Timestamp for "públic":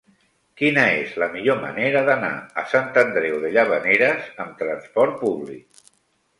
5.25-5.89